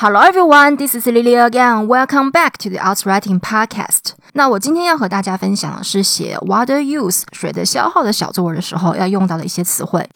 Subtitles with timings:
[0.00, 1.88] Hello everyone, this is Lily again.
[1.88, 4.12] Welcome back to the Arts Writing Podcast.
[4.32, 10.08] 那我今天要和大家分享的是写 water use 水的消耗的小作文的时候要用到的一些词汇。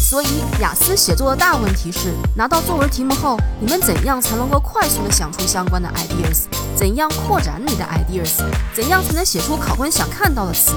[0.00, 6.46] 所以，雅思写作的大问题是，拿到作文题目后，你们怎样才能够快速的想出相关的 ideas？
[6.74, 8.42] 怎样扩展你的 ideas？
[8.74, 10.72] 怎样才能写出考官想看到的词？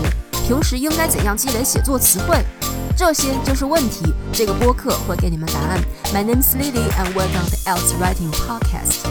[0.48, 2.44] 平时应该怎样积累写作词汇？
[2.98, 4.14] 这些就是问题。
[4.34, 5.80] 这个播客会给你们答案。
[6.14, 9.06] My name is Lily, and welcome to the Else Writing Podcast.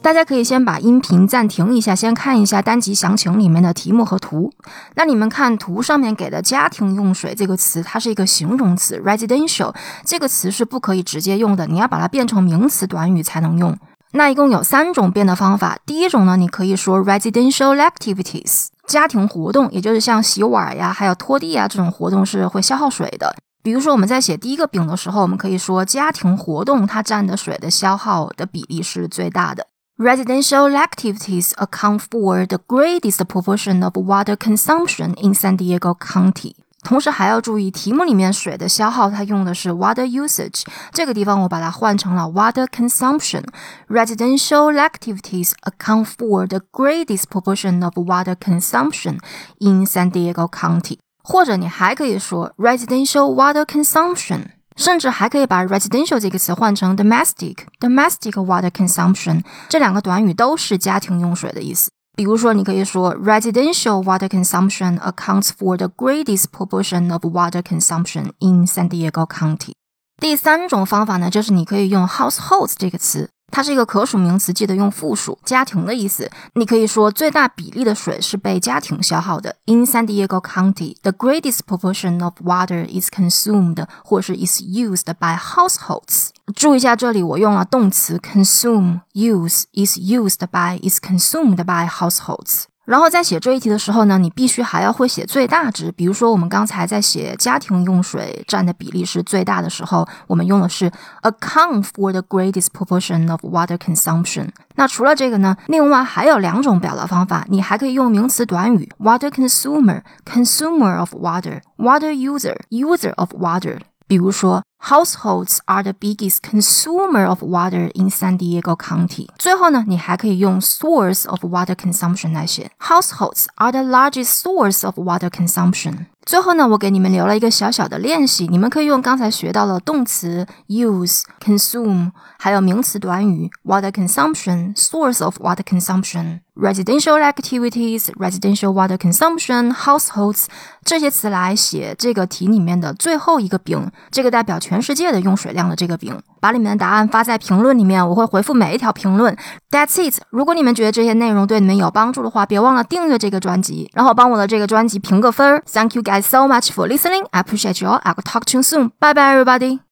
[0.00, 4.52] 大家可以先把音频暂停一下，先看一下单集详情里面的题目和图。
[4.96, 9.72] 那你们看图上面给的“家庭用水”这个词，它是一个形容词，residential
[10.04, 13.78] 这个词是不可以直接用的，你要把它变成名词短语才能用。
[14.12, 15.78] 那一共有三种变的方法。
[15.84, 23.34] 第一种呢，你可以说 residential activities，家庭活动，也就是像洗碗呀，还有拖地啊这种活动是会消耗水的。
[23.62, 29.66] 比如说我们在写第一个丙的时候，我们可以说家庭活动它占的水的消耗的比例是最大的。
[29.98, 36.56] Residential activities account for the greatest proportion of water consumption in San Diego County.
[36.82, 43.44] 同时还要注意，题目里面水的消耗，它用的是 water usage，这个地方我把它换成了 water consumption。
[43.88, 49.18] Residential activities account for the greatest proportion of water consumption
[49.60, 50.98] in San Diego County。
[51.22, 61.92] 或者你还可以说 residential water consumption，甚至还可以把 residential 这个词换成 domestic，domestic water consumption，这两个短语都是家庭用水的意思。
[62.14, 69.72] 比如说，你可以说 residential water consumption accounts for the greatest proportion of water consumption in San Diego County。
[70.20, 73.30] 第三种方法呢，就是你可以用 households 这个词。
[73.52, 76.28] 它是一个可数名词，记得用复数，家庭的意思。
[76.54, 79.54] 你可以说最大比例的水是被家庭消耗的。
[79.66, 86.30] In San Diego County, the greatest proportion of water is consumed 或是 is used by households。
[86.56, 92.64] 注意一下，这里我用了动词 consume, use, is used by, is consumed by households。
[92.92, 95.90] 然后在写这一题的时候呢，你必须还要会写最大值。
[95.92, 100.92] 比如说，我们刚才在写家庭用水占的比例是最大的时候，我们用的是
[101.22, 104.50] account for the greatest proportion of water consumption。
[104.74, 113.78] 那除了这个呢，另外还有两种表达方法，你还可以用名词短语 water consumer，consumer of water，water user，user of water。
[114.06, 119.27] 比如说 ，households are the biggest consumer of water in San Diego County。
[119.37, 126.07] 最后呢，你还可以用 source of water consumption 来写，households are the largest source of water consumption。
[126.25, 140.47] 最后呢，我给你们留了一个小小的练习，你们可以用刚才学到的动词 use、consume，还有名词短语 water consumption、source of water consumption、residential activities、residential water consumption、households
[140.83, 146.18] 这些词来写这个题里面的最后一个丙，这个代表全 全世界的用水量的这个饼。
[146.40, 149.36] 把里面的答案发在评论里面，我会回复每一条评论。
[149.70, 150.18] That's it。
[150.30, 155.62] 如果你们觉得这些内容对你们有帮助的话，别忘了订阅这个专辑，然后帮我的这个专辑评个分。
[155.70, 157.26] Thank you guys so much for listening.
[157.32, 158.00] I appreciate you all.
[158.00, 158.92] I'll talk to you soon.
[158.98, 159.80] Bye bye, everybody.